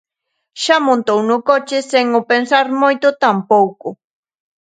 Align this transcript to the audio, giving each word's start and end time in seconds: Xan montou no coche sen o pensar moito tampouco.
Xan 0.63 0.81
montou 0.89 1.19
no 1.29 1.37
coche 1.49 1.77
sen 1.91 2.07
o 2.19 2.21
pensar 2.31 2.65
moito 2.81 3.07
tampouco. 3.23 3.89